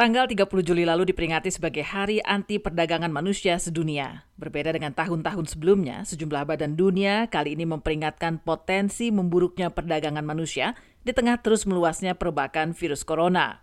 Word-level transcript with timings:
Tanggal 0.00 0.24
30 0.24 0.64
Juli 0.64 0.88
lalu 0.88 1.12
diperingati 1.12 1.52
sebagai 1.52 1.84
Hari 1.84 2.24
Anti 2.24 2.56
Perdagangan 2.56 3.12
Manusia 3.12 3.60
Sedunia. 3.60 4.24
Berbeda 4.40 4.72
dengan 4.72 4.96
tahun-tahun 4.96 5.52
sebelumnya, 5.52 6.08
sejumlah 6.08 6.48
badan 6.48 6.72
dunia 6.72 7.28
kali 7.28 7.52
ini 7.52 7.68
memperingatkan 7.68 8.40
potensi 8.40 9.12
memburuknya 9.12 9.68
perdagangan 9.68 10.24
manusia 10.24 10.72
di 11.04 11.12
tengah 11.12 11.36
terus 11.44 11.68
meluasnya 11.68 12.16
perbakan 12.16 12.72
virus 12.72 13.04
corona. 13.04 13.60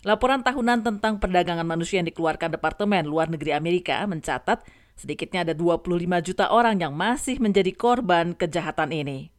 Laporan 0.00 0.40
tahunan 0.40 0.80
tentang 0.80 1.20
perdagangan 1.20 1.68
manusia 1.68 2.00
yang 2.00 2.08
dikeluarkan 2.08 2.56
Departemen 2.56 3.04
Luar 3.04 3.28
Negeri 3.28 3.52
Amerika 3.52 4.00
mencatat 4.08 4.64
sedikitnya 4.96 5.44
ada 5.44 5.52
25 5.52 5.92
juta 6.24 6.56
orang 6.56 6.80
yang 6.80 6.96
masih 6.96 7.36
menjadi 7.36 7.76
korban 7.76 8.32
kejahatan 8.32 8.96
ini. 8.96 9.35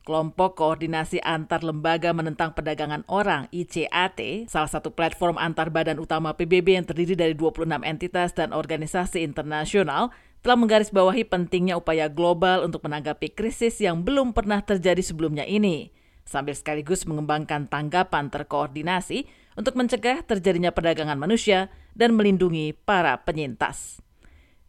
Kelompok 0.00 0.56
Koordinasi 0.56 1.20
Antar 1.20 1.60
Lembaga 1.60 2.16
Menentang 2.16 2.56
Perdagangan 2.56 3.04
Orang 3.04 3.52
ICAT, 3.52 4.48
salah 4.48 4.70
satu 4.72 4.88
platform 4.96 5.36
antar 5.36 5.68
badan 5.68 6.00
utama 6.00 6.32
PBB 6.32 6.80
yang 6.80 6.88
terdiri 6.88 7.12
dari 7.12 7.36
26 7.36 7.68
entitas 7.84 8.32
dan 8.32 8.56
organisasi 8.56 9.20
internasional, 9.20 10.08
telah 10.40 10.56
menggarisbawahi 10.56 11.28
pentingnya 11.28 11.76
upaya 11.76 12.08
global 12.08 12.64
untuk 12.64 12.80
menanggapi 12.88 13.36
krisis 13.36 13.76
yang 13.76 14.00
belum 14.00 14.32
pernah 14.32 14.64
terjadi 14.64 15.04
sebelumnya 15.04 15.44
ini, 15.44 15.92
sambil 16.24 16.56
sekaligus 16.56 17.04
mengembangkan 17.04 17.68
tanggapan 17.68 18.32
terkoordinasi 18.32 19.28
untuk 19.60 19.76
mencegah 19.76 20.24
terjadinya 20.24 20.72
perdagangan 20.72 21.20
manusia 21.20 21.68
dan 21.92 22.16
melindungi 22.16 22.72
para 22.72 23.20
penyintas. 23.20 24.00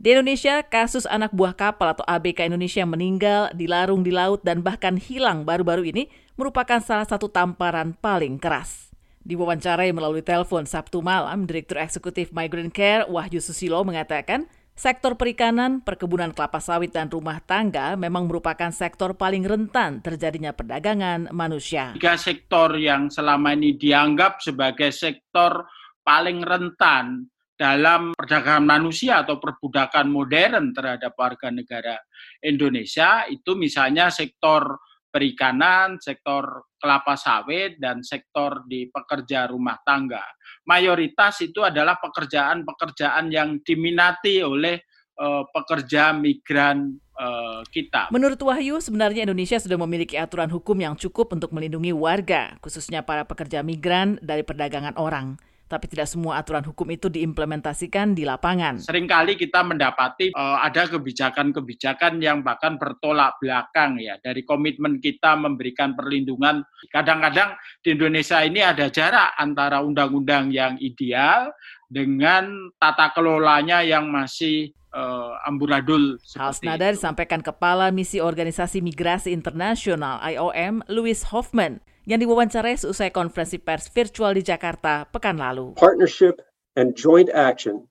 Di 0.01 0.17
Indonesia, 0.17 0.65
kasus 0.65 1.05
anak 1.05 1.29
buah 1.29 1.53
kapal 1.53 1.93
atau 1.93 2.01
ABK 2.09 2.49
Indonesia 2.49 2.81
meninggal, 2.89 3.53
dilarung 3.53 4.01
di 4.01 4.09
laut, 4.09 4.41
dan 4.41 4.65
bahkan 4.65 4.97
hilang 4.97 5.45
baru-baru 5.45 5.93
ini 5.93 6.09
merupakan 6.33 6.81
salah 6.81 7.05
satu 7.05 7.29
tamparan 7.29 7.93
paling 7.93 8.41
keras. 8.41 8.89
Diwawancarai 9.21 9.93
melalui 9.93 10.25
telepon 10.25 10.65
Sabtu 10.65 11.05
malam, 11.05 11.45
Direktur 11.45 11.77
Eksekutif 11.77 12.33
Migrant 12.33 12.73
Care 12.73 13.05
Wahyu 13.05 13.37
Susilo 13.45 13.77
mengatakan, 13.85 14.49
sektor 14.73 15.13
perikanan, 15.13 15.85
perkebunan 15.85 16.33
kelapa 16.33 16.57
sawit, 16.57 16.97
dan 16.97 17.05
rumah 17.05 17.37
tangga 17.37 17.93
memang 17.93 18.25
merupakan 18.25 18.73
sektor 18.73 19.13
paling 19.13 19.45
rentan 19.45 20.01
terjadinya 20.01 20.49
perdagangan 20.49 21.29
manusia. 21.29 21.93
Tiga 21.93 22.17
sektor 22.17 22.73
yang 22.73 23.13
selama 23.13 23.53
ini 23.53 23.77
dianggap 23.77 24.41
sebagai 24.41 24.89
sektor 24.89 25.69
paling 26.01 26.41
rentan 26.41 27.29
dalam 27.61 28.17
perdagangan 28.17 28.65
manusia 28.65 29.21
atau 29.21 29.37
perbudakan 29.37 30.09
modern 30.09 30.73
terhadap 30.73 31.13
warga 31.13 31.53
negara 31.53 31.93
Indonesia 32.41 33.29
itu 33.29 33.53
misalnya 33.53 34.09
sektor 34.09 34.81
perikanan, 35.13 36.01
sektor 36.01 36.65
kelapa 36.81 37.13
sawit, 37.13 37.77
dan 37.77 38.01
sektor 38.01 38.65
di 38.65 38.89
pekerja 38.89 39.45
rumah 39.53 39.77
tangga. 39.85 40.25
Mayoritas 40.65 41.45
itu 41.45 41.61
adalah 41.61 42.01
pekerjaan-pekerjaan 42.01 43.29
yang 43.29 43.61
diminati 43.61 44.41
oleh 44.41 44.81
uh, 45.21 45.45
pekerja 45.51 46.15
migran 46.17 46.97
uh, 47.19 47.61
kita. 47.69 48.09
Menurut 48.09 48.41
Wahyu, 48.41 48.81
sebenarnya 48.81 49.29
Indonesia 49.29 49.61
sudah 49.61 49.77
memiliki 49.85 50.17
aturan 50.17 50.49
hukum 50.49 50.79
yang 50.79 50.97
cukup 50.97 51.35
untuk 51.35 51.53
melindungi 51.53 51.93
warga, 51.93 52.57
khususnya 52.63 53.05
para 53.05 53.27
pekerja 53.27 53.61
migran 53.61 54.17
dari 54.23 54.41
perdagangan 54.41 54.97
orang 54.97 55.37
tapi 55.71 55.87
tidak 55.87 56.11
semua 56.11 56.43
aturan 56.43 56.67
hukum 56.67 56.83
itu 56.91 57.07
diimplementasikan 57.07 58.11
di 58.11 58.27
lapangan. 58.27 58.83
Seringkali 58.83 59.39
kita 59.39 59.63
mendapati 59.63 60.35
uh, 60.35 60.59
ada 60.59 60.91
kebijakan-kebijakan 60.91 62.19
yang 62.19 62.43
bahkan 62.43 62.75
bertolak 62.75 63.39
belakang 63.39 63.95
ya 64.03 64.19
dari 64.19 64.43
komitmen 64.43 64.99
kita 64.99 65.39
memberikan 65.39 65.95
perlindungan. 65.95 66.67
Kadang-kadang 66.91 67.55
di 67.79 67.95
Indonesia 67.95 68.43
ini 68.43 68.59
ada 68.59 68.91
jarak 68.91 69.31
antara 69.39 69.79
undang-undang 69.79 70.51
yang 70.51 70.75
ideal 70.83 71.55
dengan 71.87 72.75
tata 72.75 73.15
kelolanya 73.15 73.79
yang 73.79 74.11
masih 74.11 74.75
uh, 74.95 75.35
amburadul. 75.47 76.19
Hal 76.37 76.51
senada 76.55 76.91
disampaikan 76.91 77.39
Kepala 77.43 77.89
Misi 77.89 78.19
Organisasi 78.19 78.79
Migrasi 78.79 79.31
Internasional 79.31 80.19
IOM, 80.23 80.85
Louis 80.91 81.19
Hoffman 81.31 81.83
yang 82.05 82.21
diwawancarai 82.21 82.77
seusai 82.77 83.13
konferensi 83.13 83.61
pers 83.61 83.87
virtual 83.91 84.33
di 84.35 84.43
Jakarta 84.43 85.07
pekan 85.09 85.37
lalu. 85.37 85.77
Partnership 85.77 86.41
and 86.75 86.97
joint 86.97 87.29
action 87.31 87.87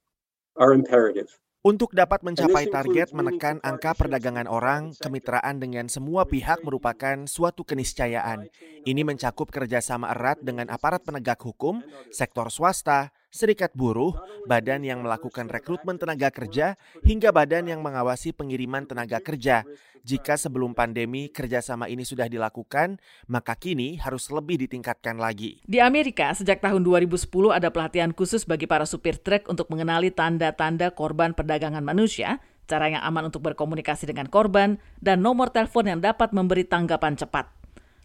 are 0.58 0.75
imperative. 0.75 1.30
Untuk 1.60 1.92
dapat 1.92 2.25
mencapai 2.25 2.72
target 2.72 3.12
menekan 3.12 3.60
angka 3.60 3.92
perdagangan 3.92 4.48
orang, 4.48 4.96
kemitraan 4.96 5.60
dengan 5.60 5.92
semua 5.92 6.25
pihak 6.25 6.64
merupakan 6.64 7.28
suatu 7.28 7.69
keniscayaan. 7.69 8.48
Ini 8.88 9.04
mencakup 9.04 9.52
kerjasama 9.52 10.08
erat 10.08 10.41
dengan 10.41 10.72
aparat 10.72 11.04
penegak 11.04 11.36
hukum, 11.44 11.84
sektor 12.08 12.48
swasta, 12.48 13.12
serikat 13.30 13.70
buruh, 13.78 14.12
badan 14.50 14.82
yang 14.82 15.06
melakukan 15.06 15.46
rekrutmen 15.46 15.96
tenaga 15.96 16.34
kerja, 16.34 16.74
hingga 17.06 17.30
badan 17.30 17.70
yang 17.70 17.80
mengawasi 17.80 18.34
pengiriman 18.34 18.84
tenaga 18.84 19.22
kerja. 19.22 19.62
Jika 20.00 20.34
sebelum 20.34 20.72
pandemi 20.72 21.30
kerjasama 21.30 21.86
ini 21.86 22.02
sudah 22.02 22.26
dilakukan, 22.26 22.98
maka 23.30 23.54
kini 23.54 24.00
harus 24.00 24.32
lebih 24.32 24.58
ditingkatkan 24.66 25.20
lagi. 25.20 25.60
Di 25.62 25.78
Amerika, 25.78 26.32
sejak 26.34 26.58
tahun 26.64 26.82
2010 26.82 27.28
ada 27.52 27.69
pelatihan 27.70 28.10
khusus 28.10 28.48
bagi 28.48 28.64
para 28.66 28.88
supir 28.88 29.20
truk 29.20 29.46
untuk 29.46 29.69
mengenali 29.69 30.10
tanda-tanda 30.10 30.90
korban 30.96 31.36
perdagangan 31.36 31.84
manusia, 31.84 32.40
cara 32.64 32.88
yang 32.88 33.04
aman 33.04 33.28
untuk 33.28 33.44
berkomunikasi 33.44 34.08
dengan 34.08 34.26
korban, 34.26 34.80
dan 35.04 35.20
nomor 35.20 35.52
telepon 35.52 35.84
yang 35.84 36.00
dapat 36.00 36.32
memberi 36.32 36.64
tanggapan 36.64 37.14
cepat. 37.20 37.52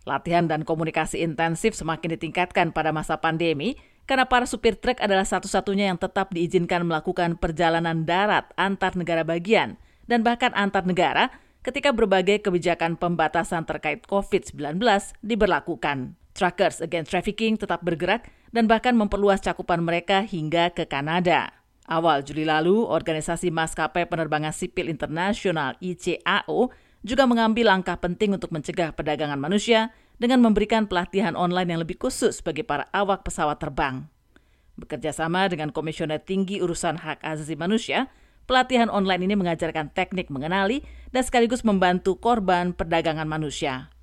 Latihan 0.06 0.46
dan 0.46 0.62
komunikasi 0.62 1.26
intensif 1.26 1.74
semakin 1.74 2.14
ditingkatkan 2.14 2.70
pada 2.70 2.94
masa 2.94 3.18
pandemi 3.18 3.74
karena 4.06 4.30
para 4.30 4.46
supir 4.46 4.78
truk 4.78 5.02
adalah 5.02 5.26
satu-satunya 5.26 5.90
yang 5.94 6.00
tetap 6.00 6.30
diizinkan 6.34 6.86
melakukan 6.86 7.38
perjalanan 7.38 8.06
darat 8.06 8.50
antar 8.58 8.94
negara 8.94 9.26
bagian 9.26 9.78
dan 10.06 10.22
bahkan 10.22 10.54
antar 10.54 10.86
negara 10.86 11.34
ketika 11.66 11.90
berbagai 11.90 12.46
kebijakan 12.46 12.96
pembatasan 12.96 13.66
terkait 13.66 14.06
COVID-19 14.06 14.78
diberlakukan. 15.26 16.14
Truckers 16.36 16.84
Against 16.84 17.10
Trafficking 17.16 17.58
tetap 17.58 17.82
bergerak 17.82 18.28
dan 18.54 18.70
bahkan 18.70 18.94
memperluas 18.94 19.42
cakupan 19.42 19.82
mereka 19.82 20.22
hingga 20.22 20.70
ke 20.76 20.86
Kanada. 20.86 21.66
Awal 21.86 22.26
Juli 22.26 22.44
lalu, 22.44 22.82
organisasi 22.82 23.54
maskapai 23.54 24.10
penerbangan 24.10 24.52
sipil 24.52 24.90
internasional 24.90 25.78
ICAO 25.80 26.74
juga 27.06 27.30
mengambil 27.30 27.70
langkah 27.70 28.02
penting 28.02 28.34
untuk 28.34 28.50
mencegah 28.50 28.90
perdagangan 28.98 29.38
manusia 29.38 29.94
dengan 30.18 30.42
memberikan 30.42 30.90
pelatihan 30.90 31.38
online 31.38 31.78
yang 31.78 31.82
lebih 31.86 32.02
khusus 32.02 32.42
bagi 32.42 32.66
para 32.66 32.90
awak 32.90 33.22
pesawat 33.22 33.62
terbang. 33.62 34.10
Bekerja 34.76 35.14
sama 35.14 35.46
dengan 35.46 35.70
Komisioner 35.70 36.20
Tinggi 36.20 36.60
Urusan 36.60 36.98
Hak 36.98 37.22
Asasi 37.22 37.54
Manusia, 37.54 38.10
pelatihan 38.50 38.90
online 38.90 39.30
ini 39.30 39.38
mengajarkan 39.38 39.94
teknik 39.94 40.34
mengenali 40.34 40.82
dan 41.14 41.22
sekaligus 41.22 41.62
membantu 41.62 42.18
korban 42.18 42.74
perdagangan 42.74 43.30
manusia. 43.30 43.94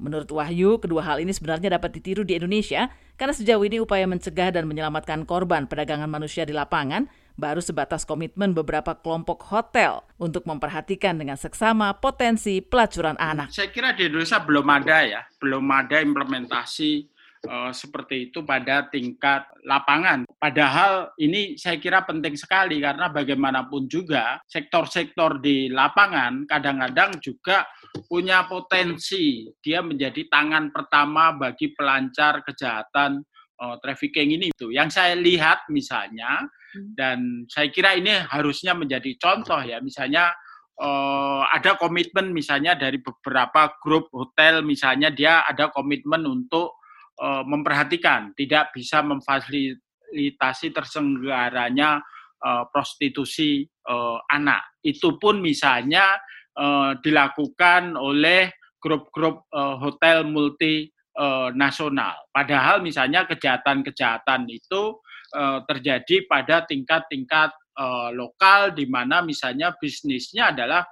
Menurut 0.00 0.32
Wahyu, 0.32 0.80
kedua 0.80 1.04
hal 1.04 1.20
ini 1.20 1.34
sebenarnya 1.36 1.76
dapat 1.76 1.92
ditiru 1.92 2.24
di 2.24 2.32
Indonesia 2.38 2.88
karena 3.20 3.36
sejauh 3.36 3.60
ini 3.60 3.84
upaya 3.84 4.08
mencegah 4.08 4.48
dan 4.48 4.64
menyelamatkan 4.64 5.28
korban 5.28 5.68
perdagangan 5.68 6.08
manusia 6.08 6.48
di 6.48 6.56
lapangan 6.56 7.04
baru 7.40 7.64
sebatas 7.64 8.04
komitmen 8.04 8.52
beberapa 8.52 8.92
kelompok 8.92 9.48
hotel 9.48 10.04
untuk 10.20 10.44
memperhatikan 10.44 11.16
dengan 11.16 11.40
seksama 11.40 11.96
potensi 11.96 12.60
pelacuran 12.60 13.16
anak. 13.16 13.48
Saya 13.48 13.72
kira 13.72 13.96
di 13.96 14.12
Indonesia 14.12 14.38
belum 14.44 14.66
ada 14.68 14.98
ya, 15.08 15.22
belum 15.40 15.64
ada 15.72 16.04
implementasi 16.04 17.08
uh, 17.48 17.72
seperti 17.72 18.28
itu 18.28 18.44
pada 18.44 18.88
tingkat 18.92 19.48
lapangan. 19.64 20.28
Padahal 20.36 21.16
ini 21.16 21.56
saya 21.56 21.80
kira 21.80 22.04
penting 22.04 22.36
sekali 22.36 22.80
karena 22.80 23.08
bagaimanapun 23.08 23.88
juga 23.88 24.40
sektor-sektor 24.44 25.40
di 25.40 25.72
lapangan 25.72 26.44
kadang-kadang 26.44 27.16
juga 27.22 27.64
punya 28.06 28.44
potensi 28.46 29.48
dia 29.60 29.80
menjadi 29.80 30.28
tangan 30.28 30.70
pertama 30.70 31.34
bagi 31.34 31.72
pelancar 31.72 32.44
kejahatan 32.44 33.24
uh, 33.60 33.76
trafficking 33.84 34.34
ini 34.34 34.50
itu. 34.50 34.72
Yang 34.72 34.96
saya 34.96 35.14
lihat 35.14 35.68
misalnya 35.68 36.48
hmm. 36.74 36.96
dan 36.96 37.44
saya 37.46 37.68
kira 37.68 37.94
ini 37.94 38.10
harusnya 38.26 38.72
menjadi 38.72 39.14
contoh 39.20 39.60
ya 39.60 39.78
misalnya 39.84 40.32
uh, 40.80 41.44
ada 41.52 41.76
komitmen 41.76 42.32
misalnya 42.32 42.74
dari 42.74 42.98
beberapa 42.98 43.76
grup 43.78 44.08
hotel 44.10 44.64
misalnya 44.64 45.12
dia 45.12 45.44
ada 45.44 45.68
komitmen 45.70 46.24
untuk 46.24 46.80
uh, 47.20 47.44
memperhatikan, 47.44 48.32
tidak 48.34 48.72
bisa 48.72 49.04
memfasilitasi 49.04 50.72
tersenggaranya 50.72 52.00
uh, 52.40 52.64
prostitusi 52.72 53.68
uh, 53.86 54.18
anak. 54.32 54.80
Itu 54.80 55.20
pun 55.20 55.44
misalnya 55.44 56.16
uh, 56.56 56.96
dilakukan 56.98 57.94
oleh 57.94 58.48
grup-grup 58.80 59.44
uh, 59.52 59.76
hotel 59.76 60.24
multi 60.24 60.88
uh, 61.16 61.48
nasional. 61.54 62.14
Padahal 62.30 62.84
misalnya 62.84 63.26
kejahatan-kejahatan 63.26 64.46
itu 64.50 64.98
uh, 65.34 65.62
terjadi 65.66 66.26
pada 66.30 66.62
tingkat-tingkat 66.66 67.50
uh, 67.78 68.10
lokal 68.14 68.74
di 68.74 68.86
mana 68.86 69.24
misalnya 69.24 69.74
bisnisnya 69.78 70.52
adalah 70.54 70.84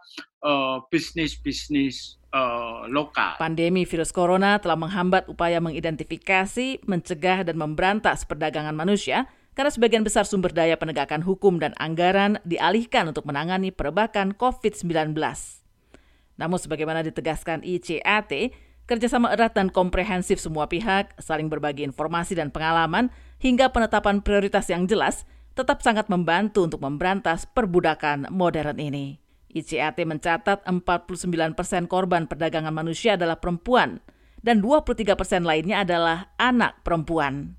bisnis-bisnis 0.95 2.19
uh, 2.31 2.87
lokal. 2.87 3.43
Pandemi 3.43 3.83
virus 3.83 4.15
corona 4.15 4.63
telah 4.63 4.79
menghambat 4.79 5.27
upaya 5.27 5.59
mengidentifikasi, 5.59 6.87
mencegah, 6.87 7.43
dan 7.43 7.59
memberantas 7.59 8.23
perdagangan 8.23 8.75
manusia 8.75 9.27
karena 9.59 9.75
sebagian 9.75 10.07
besar 10.07 10.23
sumber 10.23 10.55
daya 10.55 10.79
penegakan 10.79 11.27
hukum 11.27 11.59
dan 11.59 11.75
anggaran 11.83 12.39
dialihkan 12.47 13.11
untuk 13.11 13.27
menangani 13.27 13.75
perebakan 13.75 14.31
COVID-19. 14.39 15.19
Namun 16.39 16.59
sebagaimana 16.63 17.03
ditegaskan 17.03 17.67
ICAT, 17.67 18.55
kerjasama 18.89 19.37
erat 19.37 19.53
dan 19.53 19.69
komprehensif 19.69 20.41
semua 20.41 20.67
pihak, 20.67 21.13
saling 21.21 21.53
berbagi 21.53 21.85
informasi 21.85 22.35
dan 22.35 22.49
pengalaman, 22.49 23.13
hingga 23.37 23.69
penetapan 23.69 24.25
prioritas 24.25 24.67
yang 24.73 24.89
jelas 24.89 25.29
tetap 25.53 25.85
sangat 25.85 26.09
membantu 26.09 26.65
untuk 26.65 26.81
memberantas 26.81 27.45
perbudakan 27.45 28.33
modern 28.33 28.81
ini. 28.81 29.21
ICAT 29.53 30.09
mencatat 30.09 30.65
49 30.65 31.29
persen 31.53 31.85
korban 31.85 32.25
perdagangan 32.25 32.73
manusia 32.73 33.17
adalah 33.17 33.37
perempuan 33.37 34.01
dan 34.41 34.65
23 34.65 35.19
persen 35.19 35.43
lainnya 35.45 35.85
adalah 35.85 36.33
anak 36.41 36.81
perempuan. 36.85 37.59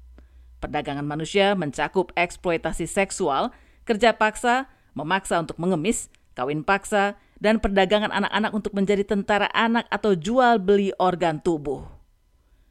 Perdagangan 0.59 1.05
manusia 1.05 1.55
mencakup 1.55 2.11
eksploitasi 2.15 2.87
seksual, 2.87 3.51
kerja 3.83 4.15
paksa, 4.15 4.67
memaksa 4.95 5.39
untuk 5.39 5.57
mengemis, 5.59 6.11
kawin 6.35 6.63
paksa, 6.63 7.15
dan 7.39 7.63
perdagangan 7.63 8.12
anak-anak 8.12 8.51
untuk 8.51 8.71
menjadi 8.75 9.07
tentara 9.07 9.47
anak 9.56 9.88
atau 9.88 10.13
jual 10.13 10.59
beli 10.59 10.91
organ 11.00 11.39
tubuh. 11.39 11.83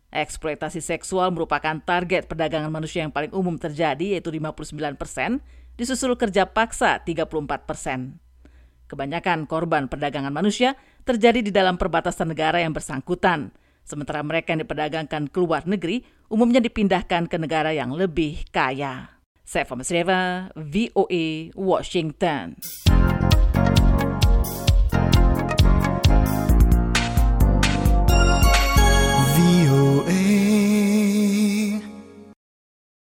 Eksploitasi 0.08 0.80
seksual 0.80 1.32
merupakan 1.36 1.76
target 1.84 2.24
perdagangan 2.24 2.72
manusia 2.72 3.04
yang 3.04 3.12
paling 3.12 3.32
umum 3.32 3.60
terjadi 3.60 4.16
yaitu 4.16 4.32
59 4.32 4.96
persen, 4.96 5.44
disusul 5.76 6.16
kerja 6.16 6.48
paksa 6.48 7.04
34 7.04 7.68
persen. 7.68 8.16
Kebanyakan 8.88 9.44
korban 9.44 9.84
perdagangan 9.84 10.32
manusia 10.32 10.80
terjadi 11.04 11.44
di 11.44 11.52
dalam 11.52 11.76
perbatasan 11.76 12.32
negara 12.32 12.64
yang 12.64 12.72
bersangkutan, 12.72 13.52
sementara 13.84 14.24
mereka 14.24 14.56
yang 14.56 14.64
diperdagangkan 14.64 15.28
ke 15.28 15.38
luar 15.40 15.68
negeri 15.68 16.00
umumnya 16.32 16.64
dipindahkan 16.64 17.28
ke 17.28 17.36
negara 17.36 17.76
yang 17.76 17.92
lebih 17.92 18.48
kaya. 18.48 19.20
Saya 19.44 19.64
Masreva, 19.72 20.52
VOA, 20.56 21.52
Washington. 21.56 22.56